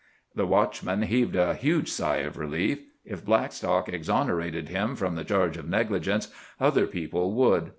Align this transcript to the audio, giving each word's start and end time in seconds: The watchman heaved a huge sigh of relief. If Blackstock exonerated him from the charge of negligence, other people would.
The 0.33 0.47
watchman 0.47 1.03
heaved 1.03 1.35
a 1.35 1.53
huge 1.53 1.91
sigh 1.91 2.21
of 2.25 2.35
relief. 2.35 2.79
If 3.05 3.23
Blackstock 3.23 3.87
exonerated 3.87 4.67
him 4.69 4.95
from 4.95 5.13
the 5.13 5.23
charge 5.23 5.57
of 5.57 5.69
negligence, 5.69 6.29
other 6.59 6.87
people 6.87 7.33
would. 7.35 7.69